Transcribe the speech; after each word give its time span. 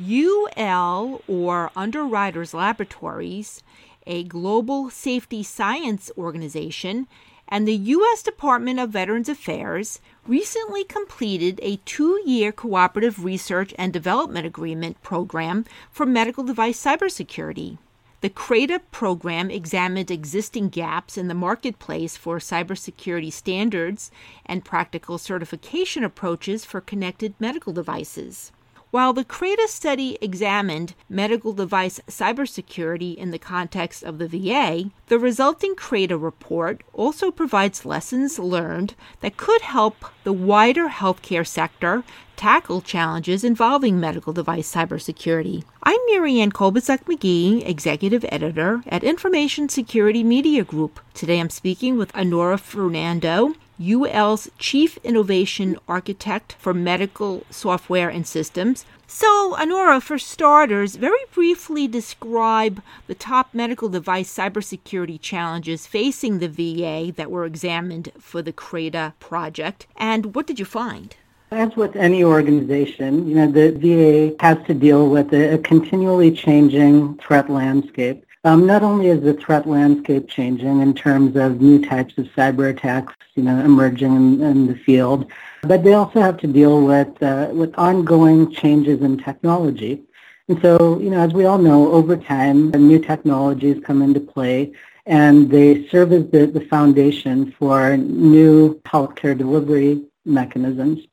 UL, 0.00 1.22
or 1.28 1.70
Underwriters 1.76 2.54
Laboratories, 2.54 3.62
a 4.06 4.24
global 4.24 4.88
safety 4.88 5.42
science 5.42 6.10
organization, 6.16 7.06
and 7.48 7.66
the 7.66 7.76
U.S. 7.76 8.22
Department 8.22 8.78
of 8.78 8.90
Veterans 8.90 9.28
Affairs 9.28 10.00
recently 10.26 10.84
completed 10.84 11.58
a 11.62 11.76
two 11.84 12.22
year 12.24 12.52
cooperative 12.52 13.24
research 13.24 13.74
and 13.76 13.92
development 13.92 14.46
agreement 14.46 15.02
program 15.02 15.64
for 15.90 16.06
medical 16.06 16.44
device 16.44 16.82
cybersecurity. 16.82 17.78
The 18.20 18.30
CRADA 18.30 18.80
program 18.92 19.50
examined 19.50 20.10
existing 20.10 20.68
gaps 20.68 21.16
in 21.16 21.28
the 21.28 21.34
marketplace 21.34 22.16
for 22.16 22.38
cybersecurity 22.38 23.32
standards 23.32 24.10
and 24.44 24.64
practical 24.64 25.18
certification 25.18 26.04
approaches 26.04 26.64
for 26.64 26.80
connected 26.80 27.34
medical 27.40 27.72
devices. 27.72 28.52
While 28.90 29.12
the 29.12 29.24
CRADA 29.24 29.68
study 29.68 30.18
examined 30.20 30.94
medical 31.08 31.52
device 31.52 32.00
cybersecurity 32.08 33.14
in 33.14 33.30
the 33.30 33.38
context 33.38 34.02
of 34.02 34.18
the 34.18 34.26
VA, 34.26 34.90
the 35.06 35.16
resulting 35.16 35.76
CRADA 35.76 36.18
report 36.18 36.82
also 36.92 37.30
provides 37.30 37.84
lessons 37.84 38.40
learned 38.40 38.96
that 39.20 39.36
could 39.36 39.60
help 39.60 40.04
the 40.24 40.32
wider 40.32 40.88
healthcare 40.88 41.46
sector 41.46 42.02
tackle 42.34 42.80
challenges 42.80 43.44
involving 43.44 44.00
medical 44.00 44.32
device 44.32 44.74
cybersecurity. 44.74 45.62
I'm 45.84 46.00
Marianne 46.08 46.50
Kolbasuk 46.50 47.04
McGee, 47.04 47.68
Executive 47.68 48.24
Editor 48.28 48.82
at 48.88 49.04
Information 49.04 49.68
Security 49.68 50.24
Media 50.24 50.64
Group. 50.64 50.98
Today 51.14 51.38
I'm 51.38 51.50
speaking 51.50 51.96
with 51.96 52.12
Anura 52.12 52.58
Fernando, 52.58 53.54
UL's 53.80 54.50
Chief 54.58 54.98
Innovation 54.98 55.78
Architect 55.88 56.54
for 56.58 56.74
Medical 56.74 57.44
Software 57.50 58.10
and 58.10 58.26
Systems. 58.26 58.84
So, 59.06 59.56
Anura, 59.58 60.00
for 60.00 60.18
starters, 60.18 60.96
very 60.96 61.24
briefly 61.32 61.88
describe 61.88 62.82
the 63.06 63.14
top 63.14 63.54
medical 63.54 63.88
device 63.88 64.32
cybersecurity 64.32 65.20
challenges 65.20 65.86
facing 65.86 66.38
the 66.38 66.48
VA 66.48 67.12
that 67.16 67.30
were 67.30 67.44
examined 67.44 68.12
for 68.20 68.42
the 68.42 68.52
CRADA 68.52 69.14
project, 69.18 69.86
and 69.96 70.34
what 70.34 70.46
did 70.46 70.58
you 70.58 70.64
find? 70.64 71.16
As 71.50 71.74
with 71.74 71.96
any 71.96 72.22
organization, 72.22 73.26
you 73.26 73.34
know, 73.34 73.50
the 73.50 73.72
VA 73.72 74.36
has 74.44 74.64
to 74.68 74.74
deal 74.74 75.08
with 75.08 75.32
a, 75.32 75.54
a 75.54 75.58
continually 75.58 76.30
changing 76.30 77.18
threat 77.18 77.50
landscape. 77.50 78.24
Um, 78.42 78.66
not 78.66 78.82
only 78.82 79.08
is 79.08 79.20
the 79.22 79.34
threat 79.34 79.68
landscape 79.68 80.26
changing 80.26 80.80
in 80.80 80.94
terms 80.94 81.36
of 81.36 81.60
new 81.60 81.78
types 81.84 82.16
of 82.16 82.24
cyber 82.28 82.70
attacks, 82.70 83.14
you 83.34 83.42
know, 83.42 83.58
emerging 83.62 84.16
in, 84.16 84.40
in 84.40 84.66
the 84.66 84.74
field, 84.74 85.30
but 85.62 85.84
they 85.84 85.92
also 85.92 86.20
have 86.22 86.38
to 86.38 86.46
deal 86.46 86.80
with 86.80 87.22
uh, 87.22 87.50
with 87.52 87.74
ongoing 87.76 88.50
changes 88.50 89.02
in 89.02 89.18
technology. 89.18 90.02
And 90.48 90.60
so, 90.62 90.98
you 90.98 91.10
know, 91.10 91.20
as 91.20 91.34
we 91.34 91.44
all 91.44 91.58
know, 91.58 91.92
over 91.92 92.16
time, 92.16 92.70
new 92.70 92.98
technologies 92.98 93.82
come 93.84 94.00
into 94.00 94.20
play, 94.20 94.72
and 95.04 95.50
they 95.50 95.86
serve 95.88 96.10
as 96.12 96.30
the, 96.30 96.46
the 96.46 96.62
foundation 96.62 97.52
for 97.52 97.98
new 97.98 98.80
healthcare 98.86 99.36
delivery 99.36 100.02
mechanisms. 100.24 101.06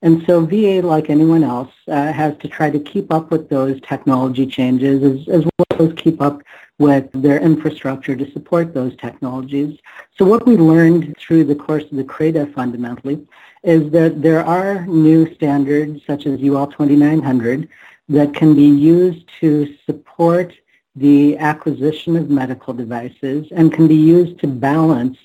And 0.00 0.24
so 0.26 0.46
VA, 0.46 0.80
like 0.80 1.10
anyone 1.10 1.42
else, 1.42 1.72
uh, 1.88 2.12
has 2.12 2.36
to 2.38 2.48
try 2.48 2.70
to 2.70 2.78
keep 2.78 3.12
up 3.12 3.32
with 3.32 3.48
those 3.48 3.80
technology 3.80 4.46
changes 4.46 5.02
as, 5.02 5.28
as 5.28 5.44
well 5.44 5.88
as 5.88 5.94
keep 5.94 6.22
up 6.22 6.40
with 6.78 7.10
their 7.12 7.40
infrastructure 7.40 8.14
to 8.14 8.30
support 8.32 8.72
those 8.72 8.96
technologies. 8.96 9.78
So 10.16 10.24
what 10.24 10.46
we 10.46 10.56
learned 10.56 11.16
through 11.18 11.44
the 11.44 11.54
course 11.54 11.84
of 11.84 11.96
the 11.96 12.04
CRADA 12.04 12.52
fundamentally 12.54 13.26
is 13.64 13.90
that 13.92 14.22
there 14.22 14.44
are 14.44 14.86
new 14.86 15.34
standards 15.34 16.02
such 16.06 16.26
as 16.26 16.40
UL 16.40 16.68
2900 16.68 17.68
that 18.08 18.34
can 18.34 18.54
be 18.54 18.66
used 18.66 19.28
to 19.40 19.76
support 19.84 20.54
the 20.94 21.36
acquisition 21.38 22.16
of 22.16 22.30
medical 22.30 22.72
devices 22.72 23.46
and 23.52 23.72
can 23.72 23.86
be 23.86 23.96
used 23.96 24.38
to 24.40 24.46
balance 24.46 25.18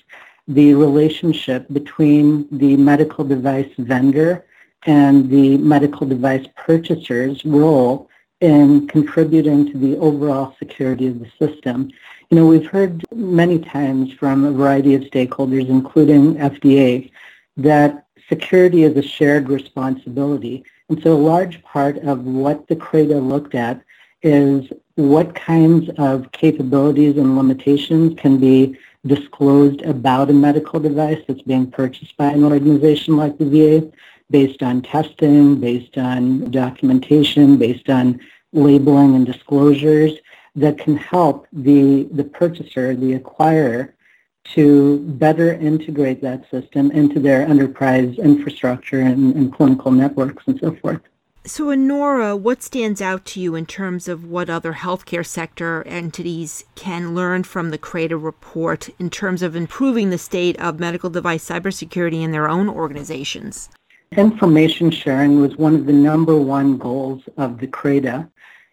the 0.46 0.74
relationship 0.74 1.66
between 1.72 2.46
the 2.58 2.76
medical 2.76 3.24
device 3.24 3.70
vendor 3.78 4.44
and 4.86 5.30
the 5.30 5.56
medical 5.58 6.06
device 6.06 6.46
purchaser's 6.56 7.44
role 7.44 8.08
in 8.40 8.86
contributing 8.88 9.70
to 9.72 9.78
the 9.78 9.96
overall 9.98 10.54
security 10.58 11.06
of 11.06 11.18
the 11.18 11.30
system. 11.38 11.90
You 12.30 12.36
know, 12.36 12.46
we've 12.46 12.66
heard 12.66 13.04
many 13.14 13.58
times 13.58 14.12
from 14.12 14.44
a 14.44 14.52
variety 14.52 14.94
of 14.94 15.02
stakeholders, 15.02 15.68
including 15.68 16.34
FDA, 16.36 17.10
that 17.56 18.06
security 18.28 18.82
is 18.82 18.96
a 18.96 19.02
shared 19.02 19.48
responsibility. 19.48 20.64
And 20.88 21.02
so 21.02 21.12
a 21.12 21.16
large 21.16 21.62
part 21.62 21.98
of 21.98 22.24
what 22.24 22.66
the 22.68 22.76
CRADA 22.76 23.20
looked 23.20 23.54
at 23.54 23.82
is 24.22 24.70
what 24.96 25.34
kinds 25.34 25.90
of 25.98 26.32
capabilities 26.32 27.16
and 27.16 27.36
limitations 27.36 28.18
can 28.18 28.38
be 28.38 28.76
disclosed 29.06 29.82
about 29.82 30.30
a 30.30 30.32
medical 30.32 30.80
device 30.80 31.22
that's 31.26 31.42
being 31.42 31.70
purchased 31.70 32.16
by 32.16 32.28
an 32.28 32.44
organization 32.44 33.16
like 33.16 33.36
the 33.36 33.44
VA 33.44 33.92
based 34.30 34.62
on 34.62 34.82
testing, 34.82 35.60
based 35.60 35.98
on 35.98 36.50
documentation, 36.50 37.56
based 37.56 37.88
on 37.88 38.20
labeling 38.52 39.14
and 39.14 39.26
disclosures 39.26 40.12
that 40.56 40.78
can 40.78 40.96
help 40.96 41.46
the, 41.52 42.04
the 42.12 42.24
purchaser, 42.24 42.94
the 42.94 43.18
acquirer, 43.18 43.92
to 44.44 44.98
better 45.00 45.54
integrate 45.54 46.20
that 46.20 46.48
system 46.50 46.90
into 46.90 47.18
their 47.18 47.46
enterprise 47.46 48.18
infrastructure 48.18 49.00
and, 49.00 49.34
and 49.34 49.52
clinical 49.54 49.90
networks 49.90 50.44
and 50.46 50.60
so 50.60 50.76
forth. 50.76 51.00
So, 51.46 51.66
Anura, 51.66 52.38
what 52.38 52.62
stands 52.62 53.02
out 53.02 53.26
to 53.26 53.40
you 53.40 53.54
in 53.54 53.66
terms 53.66 54.08
of 54.08 54.24
what 54.24 54.48
other 54.48 54.72
healthcare 54.72 55.26
sector 55.26 55.82
entities 55.86 56.64
can 56.74 57.14
learn 57.14 57.44
from 57.44 57.68
the 57.68 57.76
CRADA 57.76 58.16
report 58.16 58.88
in 58.98 59.10
terms 59.10 59.42
of 59.42 59.54
improving 59.54 60.08
the 60.08 60.16
state 60.16 60.58
of 60.58 60.80
medical 60.80 61.10
device 61.10 61.46
cybersecurity 61.46 62.22
in 62.22 62.32
their 62.32 62.48
own 62.48 62.66
organizations? 62.66 63.68
Information 64.16 64.90
sharing 64.90 65.40
was 65.40 65.56
one 65.56 65.74
of 65.74 65.86
the 65.86 65.92
number 65.92 66.36
one 66.36 66.78
goals 66.78 67.22
of 67.36 67.58
the 67.58 67.66
CRADA. 67.66 68.28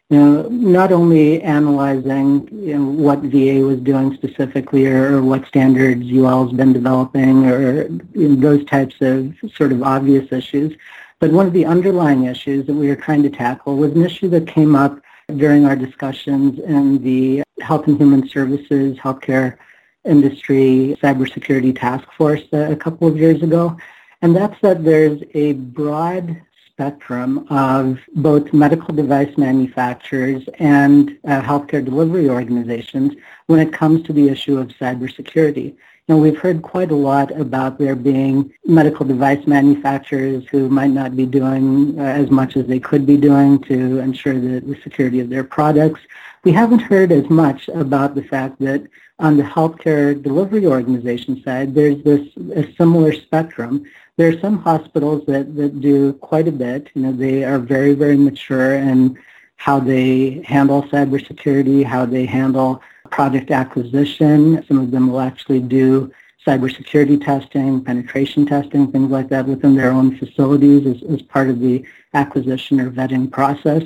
You 0.09 0.17
know, 0.17 0.41
not 0.49 0.91
only 0.91 1.41
analyzing 1.41 2.49
you 2.51 2.77
know, 2.77 2.85
what 2.85 3.19
VA 3.19 3.65
was 3.65 3.79
doing 3.79 4.13
specifically 4.13 4.85
or 4.85 5.21
what 5.21 5.47
standards 5.47 6.11
UL 6.11 6.47
has 6.47 6.53
been 6.53 6.73
developing 6.73 7.45
or 7.45 7.83
you 8.13 8.29
know, 8.29 8.35
those 8.35 8.65
types 8.65 8.95
of 8.99 9.33
sort 9.55 9.71
of 9.71 9.81
obvious 9.83 10.31
issues, 10.31 10.75
but 11.19 11.31
one 11.31 11.47
of 11.47 11.53
the 11.53 11.65
underlying 11.65 12.25
issues 12.25 12.65
that 12.65 12.73
we 12.73 12.87
were 12.87 12.95
trying 12.95 13.23
to 13.23 13.29
tackle 13.29 13.77
was 13.77 13.93
an 13.93 14.03
issue 14.03 14.27
that 14.29 14.47
came 14.47 14.75
up 14.75 14.99
during 15.37 15.65
our 15.65 15.77
discussions 15.77 16.59
in 16.59 17.01
the 17.03 17.41
Health 17.61 17.87
and 17.87 17.97
Human 17.97 18.27
Services 18.27 18.97
Healthcare 18.97 19.57
Industry 20.03 20.97
Cybersecurity 21.01 21.79
Task 21.79 22.11
Force 22.17 22.41
a 22.51 22.75
couple 22.75 23.07
of 23.07 23.17
years 23.17 23.41
ago 23.43 23.77
and 24.21 24.35
that 24.35 24.57
there's 24.61 25.21
a 25.33 25.53
broad 25.53 26.41
spectrum 26.67 27.45
of 27.49 27.99
both 28.15 28.53
medical 28.53 28.93
device 28.93 29.37
manufacturers 29.37 30.43
and 30.59 31.17
uh, 31.25 31.41
healthcare 31.41 31.83
delivery 31.83 32.29
organizations 32.29 33.13
when 33.47 33.59
it 33.59 33.71
comes 33.71 34.03
to 34.03 34.13
the 34.13 34.29
issue 34.29 34.57
of 34.57 34.69
cybersecurity. 34.69 35.75
We've 36.19 36.37
heard 36.37 36.61
quite 36.61 36.91
a 36.91 36.95
lot 36.95 37.31
about 37.39 37.77
there 37.77 37.95
being 37.95 38.53
medical 38.65 39.05
device 39.05 39.45
manufacturers 39.47 40.47
who 40.49 40.69
might 40.69 40.91
not 40.91 41.15
be 41.15 41.25
doing 41.25 41.99
uh, 41.99 42.03
as 42.03 42.29
much 42.29 42.57
as 42.57 42.67
they 42.67 42.79
could 42.79 43.05
be 43.05 43.17
doing 43.17 43.59
to 43.63 43.99
ensure 43.99 44.39
the, 44.39 44.59
the 44.59 44.79
security 44.81 45.19
of 45.19 45.29
their 45.29 45.43
products. 45.43 46.01
We 46.43 46.51
haven't 46.51 46.79
heard 46.79 47.11
as 47.11 47.29
much 47.29 47.67
about 47.69 48.15
the 48.15 48.23
fact 48.23 48.59
that 48.59 48.87
on 49.19 49.37
the 49.37 49.43
healthcare 49.43 50.21
delivery 50.21 50.65
organization 50.65 51.41
side, 51.43 51.75
there's 51.75 52.03
this 52.03 52.27
a 52.55 52.71
similar 52.73 53.13
spectrum 53.13 53.85
there 54.21 54.29
are 54.29 54.39
some 54.39 54.59
hospitals 54.59 55.25
that, 55.25 55.55
that 55.55 55.81
do 55.81 56.13
quite 56.13 56.47
a 56.47 56.51
bit. 56.51 56.89
You 56.93 57.01
know, 57.01 57.11
they 57.11 57.43
are 57.43 57.57
very, 57.57 57.93
very 57.93 58.17
mature 58.17 58.75
in 58.75 59.17
how 59.55 59.79
they 59.79 60.43
handle 60.45 60.83
cybersecurity, 60.83 61.83
how 61.83 62.05
they 62.05 62.25
handle 62.25 62.83
product 63.11 63.51
acquisition. 63.51 64.63
Some 64.67 64.79
of 64.79 64.91
them 64.91 65.11
will 65.11 65.21
actually 65.21 65.59
do 65.59 66.11
cybersecurity 66.45 67.23
testing, 67.23 67.83
penetration 67.83 68.45
testing, 68.45 68.91
things 68.91 69.11
like 69.11 69.29
that 69.29 69.45
within 69.45 69.75
their 69.75 69.91
own 69.91 70.17
facilities 70.17 70.87
as, 70.87 71.03
as 71.11 71.21
part 71.21 71.49
of 71.49 71.59
the 71.59 71.85
acquisition 72.13 72.79
or 72.79 72.89
vetting 72.89 73.31
process. 73.31 73.83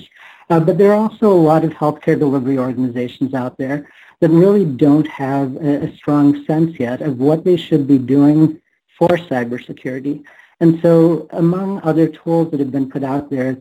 Uh, 0.50 0.60
but 0.60 0.78
there 0.78 0.92
are 0.92 1.10
also 1.10 1.32
a 1.32 1.46
lot 1.52 1.66
of 1.66 1.72
healthcare 1.72 2.18
delivery 2.18 2.58
organizations 2.58 3.34
out 3.34 3.58
there 3.58 3.90
that 4.22 4.30
really 4.30 4.66
don't 4.66 5.08
have 5.08 5.56
a, 5.58 5.88
a 5.88 5.96
strong 5.98 6.46
sense 6.46 6.80
yet 6.80 7.02
of 7.02 7.18
what 7.18 7.44
they 7.44 7.58
should 7.58 7.88
be 7.88 7.98
doing 7.98 8.62
for 8.98 9.10
cybersecurity. 9.10 10.24
And 10.62 10.80
so 10.82 11.28
among 11.32 11.82
other 11.82 12.08
tools 12.08 12.52
that 12.52 12.60
have 12.62 12.72
been 12.72 12.90
put 12.90 13.04
out 13.04 13.30
there 13.30 13.58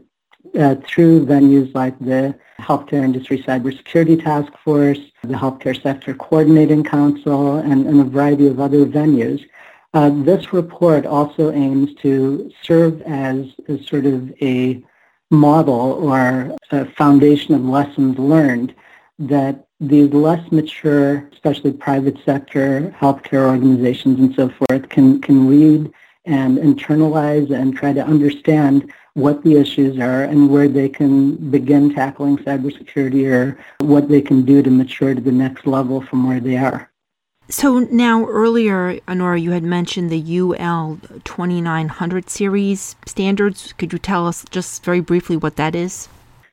uh, 0.58 0.76
through 0.86 1.26
venues 1.26 1.74
like 1.74 1.98
the 1.98 2.34
Healthcare 2.60 3.04
Industry 3.04 3.42
Cybersecurity 3.42 4.22
Task 4.22 4.52
Force, 4.64 5.00
the 5.22 5.34
Healthcare 5.34 5.80
Sector 5.80 6.14
Coordinating 6.14 6.84
Council, 6.84 7.56
and, 7.56 7.86
and 7.86 8.00
a 8.00 8.04
variety 8.04 8.46
of 8.46 8.60
other 8.60 8.86
venues, 8.86 9.44
uh, 9.94 10.10
this 10.24 10.52
report 10.52 11.06
also 11.06 11.52
aims 11.52 11.94
to 12.02 12.50
serve 12.62 13.00
as, 13.02 13.46
as 13.68 13.86
sort 13.86 14.06
of 14.06 14.32
a 14.42 14.84
model 15.30 15.92
or 15.92 16.56
a 16.70 16.84
foundation 16.92 17.54
of 17.54 17.64
lessons 17.64 18.18
learned 18.18 18.74
that 19.18 19.66
these 19.80 20.12
less 20.12 20.50
mature, 20.50 21.28
especially 21.32 21.72
private 21.72 22.16
sector 22.24 22.94
healthcare 23.00 23.48
organizations 23.48 24.18
and 24.18 24.34
so 24.34 24.48
forth, 24.48 24.88
can, 24.88 25.20
can 25.20 25.48
read 25.48 25.92
and 26.24 26.58
internalize 26.58 27.50
and 27.50 27.76
try 27.76 27.92
to 27.92 28.04
understand 28.04 28.92
what 29.14 29.42
the 29.44 29.56
issues 29.56 29.98
are 29.98 30.24
and 30.24 30.50
where 30.50 30.68
they 30.68 30.88
can 30.88 31.36
begin 31.50 31.94
tackling 31.94 32.36
cybersecurity 32.38 33.30
or 33.30 33.58
what 33.78 34.08
they 34.08 34.20
can 34.20 34.44
do 34.44 34.62
to 34.62 34.70
mature 34.70 35.14
to 35.14 35.20
the 35.20 35.32
next 35.32 35.66
level 35.66 36.00
from 36.00 36.26
where 36.26 36.40
they 36.40 36.56
are. 36.56 36.90
So 37.48 37.80
now 37.80 38.26
earlier, 38.26 38.98
Anura, 39.06 39.40
you 39.40 39.50
had 39.50 39.62
mentioned 39.62 40.10
the 40.10 40.38
UL 40.38 40.98
2900 41.24 42.30
series 42.30 42.96
standards. 43.06 43.74
Could 43.74 43.92
you 43.92 43.98
tell 43.98 44.26
us 44.26 44.44
just 44.50 44.82
very 44.82 45.00
briefly 45.00 45.36
what 45.36 45.56
that 45.56 45.74
is? 45.74 46.08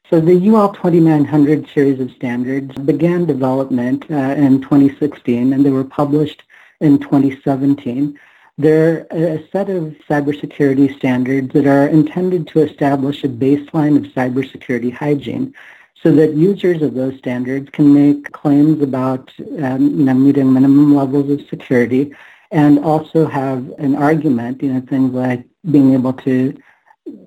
So 0.10 0.20
the 0.20 0.36
UL 0.50 0.74
2900 0.74 1.70
series 1.74 2.02
of 2.02 2.12
standards 2.12 2.76
began 2.80 3.26
development 3.26 4.06
uh, 4.12 4.16
in 4.16 4.62
2016 4.62 5.54
and 5.54 5.66
they 5.66 5.70
were 5.70 5.86
published 5.86 6.44
in 6.82 7.00
2017. 7.00 8.20
They're 8.62 9.08
a 9.10 9.44
set 9.52 9.70
of 9.70 9.96
cybersecurity 10.08 10.96
standards 10.98 11.52
that 11.54 11.66
are 11.66 11.88
intended 11.88 12.48
to 12.50 12.60
establish 12.60 13.24
a 13.24 13.28
baseline 13.28 13.98
of 13.98 14.12
cybersecurity 14.14 14.94
hygiene 14.94 15.56
so 15.96 16.12
that 16.12 16.34
users 16.34 16.84
of 16.84 16.94
those 16.94 17.18
standards 17.18 17.72
can 17.72 17.92
make 17.92 18.32
claims 18.34 18.80
about 18.84 19.34
um, 19.64 19.82
you 19.98 20.06
know, 20.06 20.14
meeting 20.14 20.54
minimum 20.54 20.94
levels 20.96 21.32
of 21.32 21.48
security 21.48 22.14
and 22.52 22.78
also 22.80 23.26
have 23.26 23.68
an 23.80 23.96
argument, 23.96 24.62
you 24.62 24.72
know, 24.72 24.82
things 24.82 25.12
like 25.12 25.44
being 25.72 25.94
able 25.94 26.14
to 26.14 26.56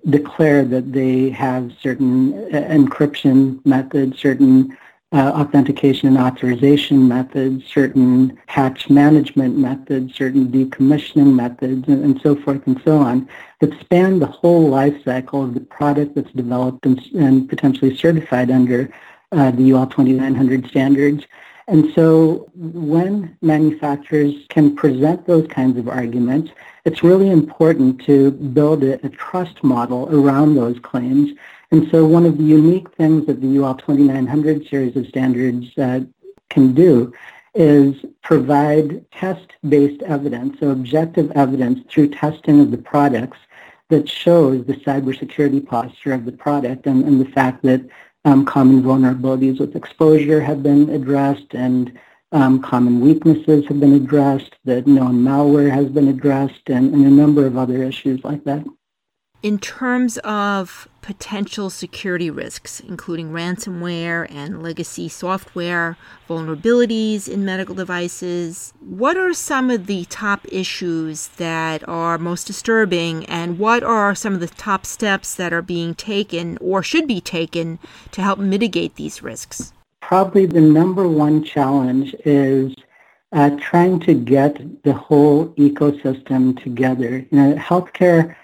declare 0.08 0.64
that 0.64 0.92
they 0.92 1.30
have 1.30 1.72
certain 1.80 2.34
uh, 2.54 2.60
encryption 2.70 3.64
methods, 3.66 4.20
certain 4.20 4.76
uh, 5.14 5.30
authentication 5.30 6.08
and 6.08 6.18
authorization 6.18 7.06
methods, 7.06 7.64
certain 7.66 8.36
patch 8.48 8.90
management 8.90 9.56
methods, 9.56 10.12
certain 10.12 10.48
decommissioning 10.48 11.32
methods, 11.32 11.86
and, 11.86 12.04
and, 12.04 12.20
so 12.20 12.34
forth 12.34 12.66
and 12.66 12.82
so 12.84 12.98
on, 12.98 13.28
that 13.60 13.78
span 13.78 14.18
the 14.18 14.26
whole 14.26 14.68
life 14.68 14.96
cycle 15.04 15.44
of 15.44 15.54
the 15.54 15.60
product 15.60 16.16
that's 16.16 16.32
developed 16.32 16.84
and, 16.84 17.00
and 17.14 17.48
potentially 17.48 17.96
certified 17.96 18.50
under 18.50 18.92
uh, 19.30 19.52
the 19.52 19.72
UL 19.72 19.86
2900 19.86 20.66
standards. 20.66 21.24
And 21.68 21.94
so 21.94 22.50
when 22.56 23.38
manufacturers 23.40 24.34
can 24.48 24.74
present 24.74 25.28
those 25.28 25.46
kinds 25.46 25.78
of 25.78 25.88
arguments, 25.88 26.50
it's 26.84 27.04
really 27.04 27.30
important 27.30 28.04
to 28.06 28.32
build 28.32 28.82
a, 28.82 28.94
a 29.06 29.10
trust 29.10 29.62
model 29.62 30.08
around 30.12 30.56
those 30.56 30.80
claims 30.80 31.38
and 31.74 31.90
so 31.90 32.06
one 32.06 32.24
of 32.24 32.38
the 32.38 32.44
unique 32.44 32.88
things 32.94 33.26
that 33.26 33.40
the 33.40 33.58
UL 33.58 33.74
2900 33.74 34.68
series 34.68 34.94
of 34.94 35.08
standards 35.08 35.76
uh, 35.76 36.02
can 36.48 36.72
do 36.72 37.12
is 37.52 37.96
provide 38.22 39.10
test-based 39.10 40.00
evidence, 40.02 40.60
so 40.60 40.70
objective 40.70 41.32
evidence 41.32 41.80
through 41.90 42.10
testing 42.10 42.60
of 42.60 42.70
the 42.70 42.78
products 42.78 43.38
that 43.88 44.08
shows 44.08 44.64
the 44.66 44.74
cybersecurity 44.74 45.66
posture 45.66 46.12
of 46.12 46.24
the 46.24 46.30
product 46.30 46.86
and, 46.86 47.04
and 47.06 47.20
the 47.20 47.32
fact 47.32 47.60
that 47.64 47.84
um, 48.24 48.44
common 48.44 48.80
vulnerabilities 48.80 49.58
with 49.58 49.74
exposure 49.74 50.40
have 50.40 50.62
been 50.62 50.88
addressed 50.90 51.54
and 51.54 51.98
um, 52.30 52.62
common 52.62 53.00
weaknesses 53.00 53.66
have 53.66 53.80
been 53.80 53.94
addressed, 53.94 54.54
that 54.64 54.86
known 54.86 55.24
malware 55.24 55.72
has 55.72 55.86
been 55.86 56.06
addressed, 56.06 56.70
and, 56.70 56.94
and 56.94 57.04
a 57.04 57.10
number 57.10 57.44
of 57.46 57.58
other 57.58 57.82
issues 57.82 58.22
like 58.22 58.44
that. 58.44 58.64
In 59.44 59.58
terms 59.58 60.16
of 60.24 60.88
potential 61.02 61.68
security 61.68 62.30
risks, 62.30 62.80
including 62.80 63.30
ransomware 63.30 64.26
and 64.34 64.62
legacy 64.62 65.06
software, 65.06 65.98
vulnerabilities 66.26 67.28
in 67.28 67.44
medical 67.44 67.74
devices. 67.74 68.72
What 68.80 69.18
are 69.18 69.34
some 69.34 69.70
of 69.70 69.84
the 69.84 70.06
top 70.06 70.46
issues 70.50 71.26
that 71.36 71.86
are 71.86 72.16
most 72.16 72.46
disturbing, 72.46 73.26
and 73.26 73.58
what 73.58 73.82
are 73.82 74.14
some 74.14 74.32
of 74.32 74.40
the 74.40 74.46
top 74.46 74.86
steps 74.86 75.34
that 75.34 75.52
are 75.52 75.60
being 75.60 75.94
taken 75.94 76.56
or 76.62 76.82
should 76.82 77.06
be 77.06 77.20
taken 77.20 77.78
to 78.12 78.22
help 78.22 78.38
mitigate 78.38 78.94
these 78.94 79.22
risks? 79.22 79.74
Probably 80.00 80.46
the 80.46 80.62
number 80.62 81.06
one 81.06 81.44
challenge 81.44 82.14
is 82.24 82.74
uh, 83.32 83.50
trying 83.60 84.00
to 84.00 84.14
get 84.14 84.82
the 84.84 84.94
whole 84.94 85.48
ecosystem 85.58 86.58
together. 86.62 87.26
You 87.30 87.38
know, 87.38 87.54
healthcare 87.56 88.34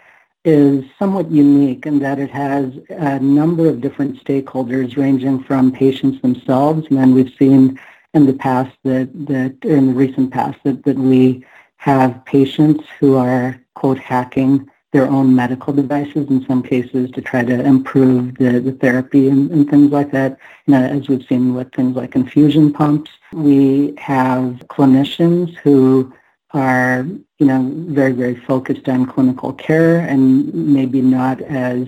is 0.45 0.85
somewhat 0.99 1.31
unique 1.31 1.87
in 1.87 1.99
that 1.99 2.19
it 2.19 2.31
has 2.31 2.73
a 2.89 3.19
number 3.19 3.69
of 3.69 3.81
different 3.81 4.23
stakeholders 4.25 4.97
ranging 4.97 5.43
from 5.45 5.71
patients 5.71 6.21
themselves, 6.23 6.87
and 6.89 6.99
then 6.99 7.15
we've 7.15 7.35
seen 7.39 7.79
in 8.15 8.27
the 8.27 8.33
past 8.33 8.75
that, 8.85 9.11
that 9.27 9.57
in 9.63 9.89
the 9.89 9.93
recent 9.93 10.33
past 10.33 10.59
that, 10.65 10.83
that 10.85 10.97
we 10.97 11.45
have 11.77 12.25
patients 12.25 12.85
who 12.99 13.17
are, 13.17 13.61
quote, 13.75 13.99
hacking 13.99 14.69
their 14.93 15.07
own 15.07 15.35
medical 15.35 15.73
devices 15.73 16.29
in 16.29 16.45
some 16.47 16.63
cases 16.63 17.11
to 17.13 17.21
try 17.21 17.45
to 17.45 17.65
improve 17.65 18.37
the, 18.39 18.59
the 18.59 18.73
therapy 18.73 19.29
and, 19.29 19.51
and 19.51 19.71
things 19.71 19.93
like 19.93 20.11
that, 20.11 20.37
as 20.69 21.09
we've 21.09 21.25
seen 21.27 21.55
with 21.55 21.73
things 21.73 21.95
like 21.95 22.17
infusion 22.17 22.73
pumps. 22.73 23.11
We 23.33 23.95
have 23.99 24.65
clinicians 24.69 25.57
who 25.59 26.13
are, 26.53 27.07
you 27.39 27.47
know, 27.47 27.73
very, 27.89 28.13
very 28.13 28.35
focused 28.35 28.89
on 28.89 29.07
clinical 29.07 29.53
care 29.53 30.01
and 30.01 30.53
maybe 30.55 31.01
not 31.01 31.41
as 31.43 31.87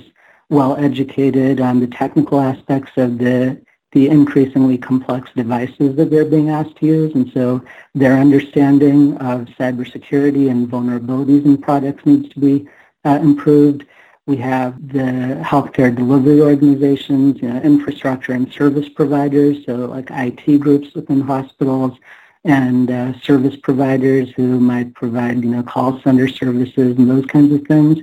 well 0.48 0.76
educated 0.76 1.60
on 1.60 1.80
the 1.80 1.86
technical 1.86 2.40
aspects 2.40 2.92
of 2.96 3.18
the 3.18 3.60
the 3.92 4.08
increasingly 4.08 4.78
complex 4.78 5.30
devices 5.36 5.96
that 5.96 6.10
they're 6.10 6.24
being 6.24 6.48
asked 6.48 6.76
to 6.76 6.86
use. 6.86 7.14
And 7.14 7.30
so 7.32 7.62
their 7.94 8.14
understanding 8.14 9.16
of 9.18 9.40
cybersecurity 9.58 10.50
and 10.50 10.66
vulnerabilities 10.68 11.44
in 11.44 11.58
products 11.58 12.04
needs 12.06 12.28
to 12.30 12.40
be 12.40 12.66
uh, 13.04 13.18
improved. 13.22 13.84
We 14.26 14.36
have 14.36 14.88
the 14.88 15.42
healthcare 15.44 15.94
delivery 15.94 16.40
organizations, 16.40 17.42
you 17.42 17.52
know, 17.52 17.60
infrastructure 17.60 18.32
and 18.32 18.50
service 18.52 18.88
providers, 18.88 19.58
so 19.66 19.76
like 19.86 20.08
IT 20.10 20.58
groups 20.58 20.94
within 20.94 21.20
hospitals, 21.20 21.98
and 22.44 22.90
uh, 22.90 23.18
service 23.20 23.56
providers 23.56 24.30
who 24.30 24.58
might 24.58 24.94
provide, 24.94 25.42
you 25.44 25.50
know, 25.50 25.62
call 25.62 26.00
center 26.02 26.28
services 26.28 26.96
and 26.96 27.08
those 27.08 27.26
kinds 27.26 27.52
of 27.52 27.62
things, 27.66 27.98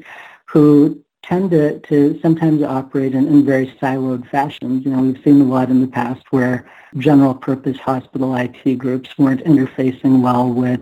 who 0.45 1.01
tend 1.21 1.51
to, 1.51 1.79
to 1.81 2.19
sometimes 2.21 2.63
operate 2.63 3.13
in, 3.13 3.27
in 3.27 3.45
very 3.45 3.67
siloed 3.81 4.27
fashions. 4.29 4.83
You 4.85 4.91
know, 4.91 5.01
we've 5.03 5.23
seen 5.23 5.41
a 5.41 5.43
lot 5.43 5.69
in 5.69 5.81
the 5.81 5.87
past 5.87 6.23
where 6.31 6.69
general 6.97 7.35
purpose 7.35 7.77
hospital 7.77 8.35
IT 8.35 8.77
groups 8.77 9.17
weren't 9.17 9.43
interfacing 9.43 10.21
well 10.21 10.49
with 10.49 10.81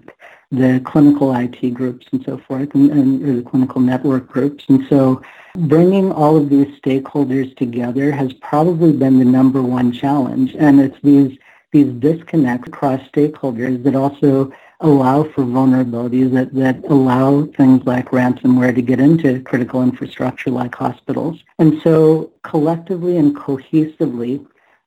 the 0.52 0.82
clinical 0.86 1.36
IT 1.36 1.74
groups 1.74 2.08
and 2.14 2.24
so 2.24 2.38
forth, 2.38 2.74
and, 2.74 2.90
and 2.92 3.28
or 3.28 3.36
the 3.36 3.42
clinical 3.42 3.82
network 3.82 4.28
groups. 4.28 4.64
And 4.70 4.88
so 4.88 5.22
bringing 5.56 6.12
all 6.12 6.38
of 6.38 6.50
these 6.50 6.68
stakeholders 6.80 7.56
together 7.58 8.12
has 8.12 8.32
probably 8.34 8.94
been 8.94 9.20
the 9.20 9.26
number 9.26 9.62
one 9.62 9.92
challenge. 9.92 10.56
And 10.58 10.80
it's 10.80 10.98
these 11.04 11.38
these 11.77 11.93
disconnects 11.93 12.67
across 12.67 13.01
stakeholders 13.10 13.84
that 13.84 13.96
also 13.96 14.51
allow 14.79 15.24
for 15.24 15.43
vulnerabilities 15.43 16.31
that, 16.31 16.53
that 16.53 16.84
allow 16.89 17.46
things 17.57 17.84
like 17.86 18.10
ransomware 18.10 18.74
to 18.74 18.81
get 18.81 19.00
into 19.00 19.41
critical 19.41 19.84
infrastructure 19.84 20.51
like 20.51 20.74
hospitals. 20.74 21.39
And 21.60 21.81
so 21.84 22.31
collectively 22.43 23.17
and 23.17 23.36
cohesively, 23.36 24.46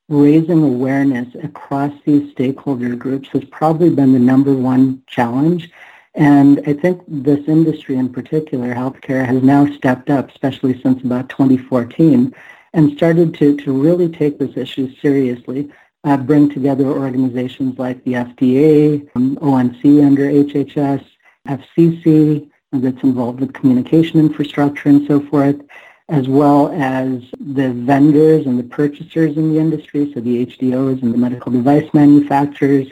raising 0.09 0.63
awareness 0.63 1.29
across 1.43 1.93
these 2.05 2.31
stakeholder 2.33 2.97
groups 2.97 3.29
has 3.29 3.45
probably 3.45 3.91
been 3.91 4.13
the 4.13 4.19
number 4.19 4.55
one 4.55 5.03
challenge. 5.07 5.71
And 6.15 6.61
I 6.67 6.73
think 6.73 7.03
this 7.07 7.47
industry 7.47 7.97
in 7.97 8.13
particular, 8.13 8.75
healthcare, 8.75 9.25
has 9.25 9.43
now 9.43 9.73
stepped 9.77 10.11
up, 10.11 10.31
especially 10.31 10.81
since 10.83 11.03
about 11.05 11.29
2014, 11.29 12.35
and 12.73 12.97
started 12.97 13.35
to, 13.35 13.57
to 13.59 13.73
really 13.73 14.09
take 14.09 14.39
this 14.39 14.57
issue 14.57 14.93
seriously 14.97 15.71
uh, 16.05 16.17
bring 16.17 16.49
together 16.49 16.87
organizations 16.87 17.79
like 17.79 18.03
the 18.05 18.15
FDA, 18.15 19.09
um, 19.15 19.39
ONC 19.41 19.85
under 20.05 20.31
HHS, 20.31 21.05
FCC 21.47 22.49
that's 22.73 23.03
involved 23.03 23.41
with 23.41 23.53
communication 23.53 24.21
infrastructure 24.21 24.89
and 24.89 25.07
so 25.07 25.21
forth, 25.21 25.57
as 26.09 26.29
well 26.29 26.71
as 26.73 27.23
the 27.39 27.73
vendors 27.73 28.47
and 28.47 28.59
the 28.59 28.65
purchasers 28.65 29.37
in 29.37 29.53
the 29.53 29.59
industry, 29.59 30.13
so 30.13 30.21
the 30.21 30.47
HDOs 30.47 31.03
and 31.03 31.13
the 31.13 31.19
medical 31.19 31.53
device 31.53 31.89
manufacturers, 31.93 32.89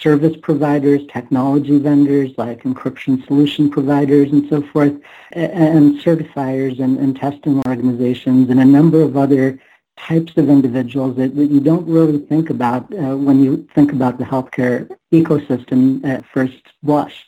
service 0.00 0.36
providers, 0.42 1.02
technology 1.12 1.78
vendors 1.78 2.30
like 2.38 2.62
encryption 2.62 3.24
solution 3.26 3.70
providers 3.70 4.30
and 4.32 4.48
so 4.48 4.62
forth, 4.62 4.94
and 5.32 5.98
certifiers 6.00 6.78
and, 6.80 6.98
and 6.98 7.16
testing 7.16 7.62
organizations 7.66 8.48
and 8.50 8.60
a 8.60 8.64
number 8.64 9.02
of 9.02 9.16
other 9.16 9.58
types 9.98 10.36
of 10.36 10.48
individuals 10.48 11.16
that, 11.16 11.34
that 11.36 11.46
you 11.46 11.60
don't 11.60 11.86
really 11.86 12.18
think 12.18 12.50
about 12.50 12.92
uh, 12.94 13.16
when 13.16 13.42
you 13.42 13.66
think 13.74 13.92
about 13.92 14.18
the 14.18 14.24
healthcare 14.24 14.88
ecosystem 15.12 16.04
at 16.04 16.24
first 16.26 16.62
blush. 16.82 17.26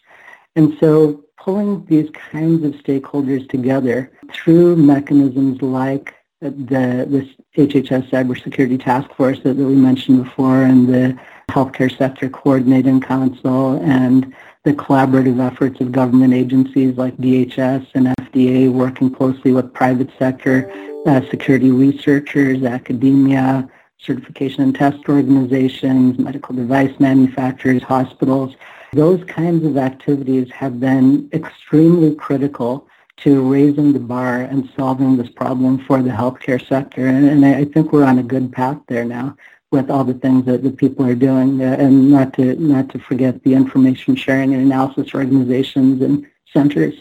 And 0.57 0.77
so 0.81 1.25
pulling 1.37 1.85
these 1.87 2.11
kinds 2.11 2.65
of 2.65 2.73
stakeholders 2.75 3.49
together 3.49 4.13
through 4.33 4.77
mechanisms 4.77 5.61
like 5.63 6.15
the, 6.41 6.49
the 6.49 7.29
HHS 7.57 8.09
Cybersecurity 8.11 8.83
Task 8.83 9.11
Force 9.15 9.41
that, 9.41 9.55
that 9.55 9.65
we 9.65 9.75
mentioned 9.75 10.25
before 10.25 10.63
and 10.63 10.89
the 10.89 11.19
Healthcare 11.51 11.97
Sector 11.97 12.31
Coordinating 12.31 13.01
Council 13.01 13.81
and 13.83 14.35
the 14.65 14.73
collaborative 14.73 15.41
efforts 15.41 15.81
of 15.81 15.93
government 15.93 16.35
agencies 16.35 16.97
like 16.97 17.17
DHS 17.17 17.87
and 17.95 18.07
FDA 18.07 18.71
working 18.71 19.11
closely 19.11 19.53
with 19.53 19.73
private 19.73 20.11
sector 20.19 20.71
uh, 21.07 21.21
security 21.31 21.71
researchers, 21.71 22.63
academia, 22.63 23.69
certification 23.99 24.63
and 24.63 24.75
test 24.75 24.99
organizations, 25.09 26.19
medical 26.19 26.55
device 26.55 26.99
manufacturers, 26.99 27.83
hospitals. 27.83 28.55
Those 28.93 29.23
kinds 29.25 29.65
of 29.65 29.77
activities 29.77 30.51
have 30.53 30.81
been 30.81 31.29
extremely 31.33 32.15
critical 32.15 32.89
to 33.19 33.41
raising 33.51 33.93
the 33.93 33.99
bar 33.99 34.41
and 34.43 34.71
solving 34.77 35.17
this 35.17 35.29
problem 35.29 35.79
for 35.85 36.03
the 36.03 36.11
healthcare 36.11 36.67
sector. 36.67 37.07
And, 37.07 37.29
and 37.29 37.45
I 37.45 37.67
think 37.67 37.93
we're 37.93 38.05
on 38.05 38.19
a 38.19 38.23
good 38.23 38.51
path 38.53 38.79
there 38.89 39.05
now 39.05 39.37
with 39.71 39.91
all 39.91 40.05
the 40.05 40.15
things 40.15 40.47
that 40.47 40.63
the 40.63 40.71
people 40.71 41.07
are 41.07 41.15
doing, 41.15 41.63
uh, 41.63 41.77
and 41.79 42.11
not 42.11 42.33
to 42.35 42.57
not 42.57 42.89
to 42.89 42.99
forget 42.99 43.43
the 43.45 43.55
information 43.55 44.17
sharing 44.17 44.53
and 44.53 44.63
analysis 44.63 45.15
organizations 45.15 46.03
and 46.03 46.27
centers. 46.53 46.95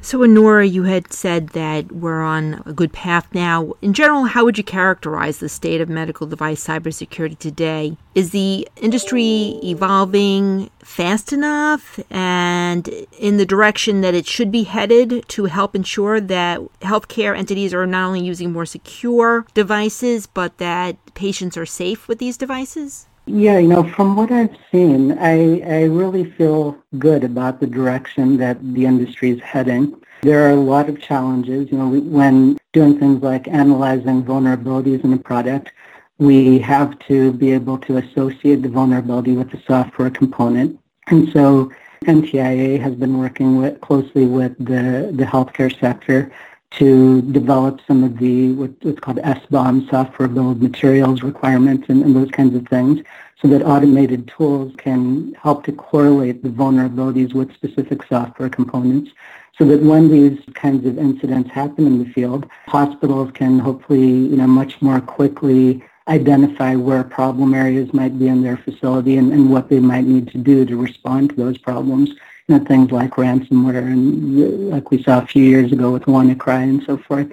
So, 0.00 0.20
Anura, 0.20 0.70
you 0.70 0.84
had 0.84 1.12
said 1.12 1.48
that 1.48 1.90
we're 1.92 2.22
on 2.22 2.62
a 2.64 2.72
good 2.72 2.92
path 2.92 3.26
now. 3.34 3.74
In 3.82 3.92
general, 3.92 4.24
how 4.24 4.44
would 4.44 4.56
you 4.56 4.64
characterize 4.64 5.38
the 5.38 5.48
state 5.48 5.80
of 5.80 5.88
medical 5.88 6.26
device 6.26 6.64
cybersecurity 6.66 7.38
today? 7.38 7.96
Is 8.14 8.30
the 8.30 8.66
industry 8.76 9.58
evolving 9.62 10.70
fast 10.78 11.32
enough 11.32 12.00
and 12.10 12.88
in 13.18 13.36
the 13.36 13.44
direction 13.44 14.00
that 14.00 14.14
it 14.14 14.26
should 14.26 14.50
be 14.50 14.62
headed 14.62 15.24
to 15.28 15.44
help 15.46 15.74
ensure 15.74 16.20
that 16.20 16.60
healthcare 16.80 17.36
entities 17.36 17.74
are 17.74 17.86
not 17.86 18.06
only 18.06 18.20
using 18.20 18.52
more 18.52 18.66
secure 18.66 19.46
devices, 19.52 20.26
but 20.26 20.58
that 20.58 20.96
patients 21.14 21.56
are 21.56 21.66
safe 21.66 22.08
with 22.08 22.18
these 22.18 22.36
devices? 22.36 23.07
Yeah, 23.30 23.58
you 23.58 23.68
know, 23.68 23.84
from 23.84 24.16
what 24.16 24.32
I've 24.32 24.56
seen, 24.72 25.12
I, 25.18 25.60
I 25.60 25.82
really 25.82 26.30
feel 26.30 26.82
good 26.98 27.24
about 27.24 27.60
the 27.60 27.66
direction 27.66 28.38
that 28.38 28.56
the 28.72 28.86
industry 28.86 29.28
is 29.28 29.40
heading. 29.42 30.00
There 30.22 30.46
are 30.46 30.52
a 30.52 30.56
lot 30.56 30.88
of 30.88 30.98
challenges. 30.98 31.70
You 31.70 31.76
know, 31.76 31.88
when 31.88 32.56
doing 32.72 32.98
things 32.98 33.22
like 33.22 33.46
analyzing 33.46 34.24
vulnerabilities 34.24 35.04
in 35.04 35.12
a 35.12 35.18
product, 35.18 35.72
we 36.16 36.58
have 36.60 36.98
to 37.00 37.34
be 37.34 37.52
able 37.52 37.76
to 37.78 37.98
associate 37.98 38.62
the 38.62 38.70
vulnerability 38.70 39.36
with 39.36 39.50
the 39.50 39.60
software 39.66 40.10
component. 40.10 40.80
And 41.08 41.30
so 41.30 41.70
NTIA 42.06 42.80
has 42.80 42.94
been 42.94 43.18
working 43.18 43.58
with, 43.58 43.78
closely 43.82 44.24
with 44.24 44.56
the, 44.56 45.12
the 45.12 45.24
healthcare 45.24 45.78
sector 45.78 46.32
to 46.70 47.22
develop 47.22 47.80
some 47.86 48.04
of 48.04 48.18
the 48.18 48.52
what's 48.52 49.00
called 49.00 49.18
SBOM, 49.18 49.88
software 49.90 50.28
build 50.28 50.62
materials 50.62 51.22
requirements 51.22 51.88
and, 51.88 52.02
and, 52.02 52.14
those 52.14 52.30
kinds 52.30 52.54
of 52.54 52.66
things, 52.68 53.00
so 53.40 53.48
that 53.48 53.62
automated 53.62 54.28
tools 54.28 54.72
can 54.76 55.32
help 55.34 55.64
to 55.64 55.72
correlate 55.72 56.42
the 56.42 56.50
vulnerabilities 56.50 57.32
with 57.32 57.54
specific 57.54 58.02
software 58.04 58.50
components, 58.50 59.10
so 59.56 59.64
that 59.64 59.82
when 59.82 60.10
these 60.10 60.38
kinds 60.54 60.84
of 60.86 60.98
incidents 60.98 61.50
happen 61.50 61.86
in 61.86 61.98
the 61.98 62.10
field, 62.12 62.46
hospitals 62.66 63.30
can 63.32 63.58
hopefully, 63.58 64.06
you 64.06 64.36
know, 64.36 64.46
much 64.46 64.80
more 64.82 65.00
quickly 65.00 65.82
identify 66.06 66.74
where 66.74 67.04
problem 67.04 67.54
areas 67.54 67.92
might 67.92 68.18
be 68.18 68.28
in 68.28 68.42
their 68.42 68.56
facility 68.56 69.16
and, 69.16 69.32
and 69.32 69.50
what 69.50 69.68
they 69.68 69.78
might 69.80 70.04
need 70.04 70.28
to 70.28 70.38
do 70.38 70.64
to 70.64 70.76
respond 70.76 71.30
to 71.30 71.36
those 71.36 71.58
problems 71.58 72.10
know, 72.56 72.64
things 72.64 72.90
like 72.90 73.12
ransomware 73.12 73.78
and 73.78 74.70
like 74.70 74.90
we 74.90 75.02
saw 75.02 75.18
a 75.18 75.26
few 75.26 75.44
years 75.44 75.72
ago 75.72 75.90
with 75.90 76.04
WannaCry 76.04 76.62
and 76.62 76.82
so 76.84 76.96
forth. 76.96 77.28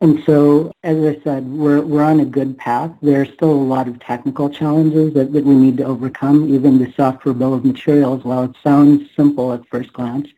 And 0.00 0.22
so, 0.24 0.72
as 0.84 0.96
I 1.04 1.20
said, 1.24 1.44
we're, 1.48 1.80
we're 1.80 2.04
on 2.04 2.20
a 2.20 2.24
good 2.24 2.56
path. 2.56 2.92
There 3.02 3.20
are 3.20 3.26
still 3.26 3.50
a 3.50 3.68
lot 3.74 3.88
of 3.88 3.98
technical 3.98 4.48
challenges 4.48 5.12
that, 5.14 5.32
that 5.32 5.44
we 5.44 5.54
need 5.54 5.76
to 5.78 5.84
overcome. 5.84 6.54
Even 6.54 6.78
the 6.78 6.92
software 6.92 7.34
bill 7.34 7.54
of 7.54 7.64
materials, 7.64 8.22
while 8.22 8.44
it 8.44 8.54
sounds 8.62 9.10
simple 9.16 9.52
at 9.52 9.66
first 9.68 9.92
glance, 9.92 10.28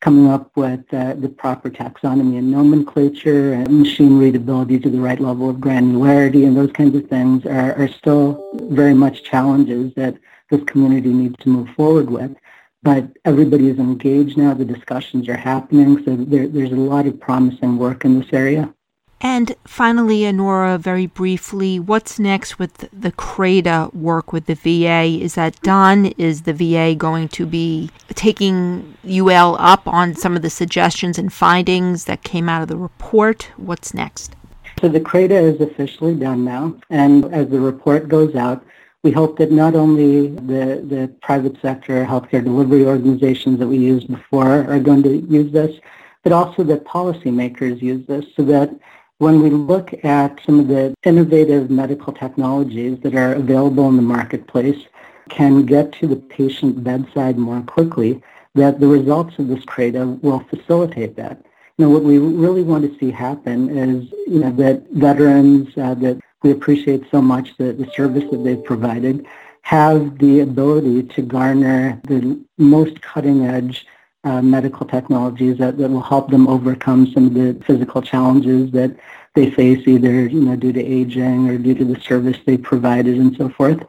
coming 0.00 0.30
up 0.30 0.56
with 0.56 0.82
uh, 0.94 1.14
the 1.14 1.28
proper 1.28 1.68
taxonomy 1.68 2.38
and 2.38 2.50
nomenclature 2.50 3.54
and 3.54 3.80
machine 3.80 4.18
readability 4.18 4.78
to 4.78 4.88
the 4.88 5.00
right 5.00 5.18
level 5.18 5.50
of 5.50 5.56
granularity 5.56 6.46
and 6.46 6.56
those 6.56 6.70
kinds 6.70 6.94
of 6.94 7.08
things 7.08 7.44
are, 7.44 7.74
are 7.74 7.88
still 7.88 8.52
very 8.70 8.94
much 8.94 9.24
challenges 9.24 9.92
that 9.94 10.16
this 10.50 10.62
community 10.64 11.12
needs 11.12 11.36
to 11.40 11.48
move 11.48 11.68
forward 11.70 12.08
with 12.08 12.36
but 12.82 13.08
everybody 13.24 13.68
is 13.68 13.78
engaged 13.78 14.36
now. 14.36 14.54
The 14.54 14.64
discussions 14.64 15.28
are 15.28 15.36
happening, 15.36 16.02
so 16.04 16.16
there, 16.16 16.48
there's 16.48 16.72
a 16.72 16.76
lot 16.76 17.06
of 17.06 17.18
promising 17.20 17.76
work 17.78 18.04
in 18.04 18.20
this 18.20 18.32
area. 18.32 18.72
And 19.20 19.56
finally, 19.64 20.20
Anura, 20.20 20.78
very 20.78 21.06
briefly, 21.06 21.80
what's 21.80 22.20
next 22.20 22.60
with 22.60 22.88
the 22.92 23.10
CRADA 23.10 23.92
work 23.92 24.32
with 24.32 24.46
the 24.46 24.54
VA? 24.54 25.20
Is 25.20 25.34
that 25.34 25.60
done? 25.62 26.06
Is 26.18 26.42
the 26.42 26.52
VA 26.52 26.94
going 26.94 27.26
to 27.30 27.44
be 27.44 27.90
taking 28.10 28.96
UL 29.04 29.56
up 29.58 29.88
on 29.88 30.14
some 30.14 30.36
of 30.36 30.42
the 30.42 30.50
suggestions 30.50 31.18
and 31.18 31.32
findings 31.32 32.04
that 32.04 32.22
came 32.22 32.48
out 32.48 32.62
of 32.62 32.68
the 32.68 32.76
report? 32.76 33.50
What's 33.56 33.92
next? 33.92 34.36
So 34.80 34.88
the 34.88 35.00
CRADA 35.00 35.34
is 35.34 35.60
officially 35.60 36.14
done 36.14 36.44
now, 36.44 36.76
and 36.88 37.24
as 37.34 37.48
the 37.48 37.58
report 37.58 38.08
goes 38.08 38.36
out, 38.36 38.64
we 39.02 39.10
hope 39.12 39.38
that 39.38 39.52
not 39.52 39.74
only 39.74 40.28
the, 40.28 40.84
the 40.88 41.14
private 41.22 41.60
sector 41.62 42.04
healthcare 42.04 42.42
delivery 42.42 42.84
organizations 42.84 43.58
that 43.58 43.68
we 43.68 43.78
used 43.78 44.08
before 44.08 44.64
are 44.70 44.80
going 44.80 45.02
to 45.04 45.18
use 45.18 45.52
this, 45.52 45.78
but 46.24 46.32
also 46.32 46.64
that 46.64 46.84
policymakers 46.84 47.80
use 47.80 48.06
this 48.06 48.24
so 48.36 48.42
that 48.44 48.70
when 49.18 49.42
we 49.42 49.50
look 49.50 49.92
at 50.04 50.40
some 50.44 50.60
of 50.60 50.68
the 50.68 50.94
innovative 51.04 51.70
medical 51.70 52.12
technologies 52.12 52.98
that 53.02 53.14
are 53.14 53.34
available 53.34 53.88
in 53.88 53.96
the 53.96 54.02
marketplace 54.02 54.84
can 55.28 55.64
get 55.64 55.92
to 55.92 56.06
the 56.06 56.16
patient 56.16 56.82
bedside 56.82 57.36
more 57.36 57.60
quickly, 57.62 58.22
that 58.54 58.80
the 58.80 58.86
results 58.86 59.38
of 59.38 59.48
this 59.48 59.64
CRADA 59.64 60.20
will 60.22 60.40
facilitate 60.50 61.16
that. 61.16 61.44
You 61.76 61.84
know, 61.84 61.90
what 61.90 62.02
we 62.02 62.18
really 62.18 62.62
want 62.62 62.90
to 62.90 62.98
see 62.98 63.10
happen 63.10 63.76
is, 63.76 64.10
you 64.26 64.40
know, 64.40 64.50
that 64.52 64.88
veterans, 64.90 65.68
uh, 65.76 65.94
that 65.94 66.20
we 66.42 66.50
appreciate 66.50 67.04
so 67.10 67.20
much 67.20 67.56
the, 67.56 67.72
the 67.72 67.90
service 67.92 68.24
that 68.30 68.44
they've 68.44 68.64
provided, 68.64 69.26
have 69.62 70.18
the 70.18 70.40
ability 70.40 71.02
to 71.02 71.22
garner 71.22 72.00
the 72.04 72.40
most 72.56 73.00
cutting 73.02 73.46
edge 73.46 73.86
uh, 74.24 74.42
medical 74.42 74.86
technologies 74.86 75.58
that, 75.58 75.78
that 75.78 75.88
will 75.88 76.02
help 76.02 76.30
them 76.30 76.48
overcome 76.48 77.10
some 77.12 77.26
of 77.26 77.34
the 77.34 77.62
physical 77.64 78.02
challenges 78.02 78.70
that 78.72 78.96
they 79.34 79.50
face 79.50 79.86
either 79.86 80.26
you 80.26 80.40
know 80.40 80.56
due 80.56 80.72
to 80.72 80.84
aging 80.84 81.48
or 81.48 81.58
due 81.58 81.74
to 81.74 81.84
the 81.84 82.00
service 82.00 82.36
they 82.44 82.56
provided 82.56 83.16
and 83.16 83.36
so 83.36 83.48
forth. 83.48 83.80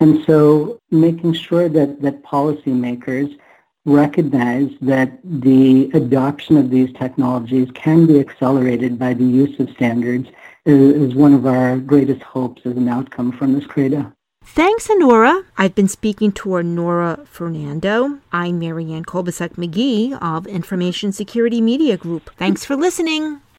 And 0.00 0.24
so 0.24 0.80
making 0.90 1.34
sure 1.34 1.68
that, 1.68 2.02
that 2.02 2.22
policymakers 2.22 3.38
recognize 3.84 4.70
that 4.80 5.18
the 5.24 5.90
adoption 5.94 6.56
of 6.56 6.70
these 6.70 6.92
technologies 6.94 7.68
can 7.74 8.06
be 8.06 8.20
accelerated 8.20 8.98
by 8.98 9.14
the 9.14 9.24
use 9.24 9.58
of 9.58 9.70
standards 9.70 10.28
is, 10.64 11.14
one 11.14 11.34
of 11.34 11.46
our 11.46 11.76
greatest 11.78 12.22
hopes 12.22 12.62
as 12.64 12.76
an 12.76 12.88
outcome 12.88 13.32
from 13.32 13.54
this 13.54 13.64
CRADA. 13.66 14.12
Thanks, 14.44 14.88
Anura. 14.88 15.44
I've 15.56 15.74
been 15.74 15.88
speaking 15.88 16.32
to 16.32 16.50
Anura 16.50 17.26
Fernando. 17.26 18.18
I'm 18.32 18.58
Marianne 18.58 19.04
Kolbasuk 19.04 19.50
McGee 19.50 20.18
of 20.20 20.46
Information 20.46 21.12
Security 21.12 21.60
Media 21.60 21.96
Group. 21.96 22.30
Thanks 22.36 22.64
for 22.64 22.76
listening. 22.76 23.42